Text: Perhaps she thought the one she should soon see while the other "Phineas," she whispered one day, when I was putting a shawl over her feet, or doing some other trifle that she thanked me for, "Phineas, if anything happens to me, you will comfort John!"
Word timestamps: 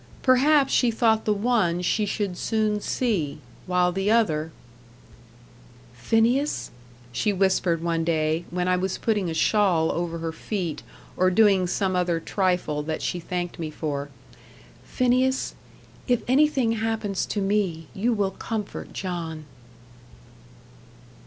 Perhaps 0.23 0.73
she 0.73 0.89
thought 0.89 1.25
the 1.25 1.31
one 1.31 1.83
she 1.83 2.07
should 2.07 2.35
soon 2.35 2.81
see 2.81 3.37
while 3.67 3.91
the 3.91 4.09
other 4.09 4.51
"Phineas," 5.93 6.71
she 7.11 7.31
whispered 7.31 7.83
one 7.83 8.03
day, 8.03 8.43
when 8.49 8.67
I 8.67 8.77
was 8.77 8.97
putting 8.97 9.29
a 9.29 9.35
shawl 9.35 9.91
over 9.91 10.17
her 10.17 10.31
feet, 10.31 10.81
or 11.15 11.29
doing 11.29 11.67
some 11.67 11.95
other 11.95 12.19
trifle 12.19 12.81
that 12.81 13.03
she 13.03 13.19
thanked 13.19 13.59
me 13.59 13.69
for, 13.69 14.09
"Phineas, 14.83 15.53
if 16.07 16.23
anything 16.27 16.71
happens 16.71 17.23
to 17.27 17.39
me, 17.39 17.85
you 17.93 18.11
will 18.11 18.31
comfort 18.31 18.93
John!" 18.93 19.45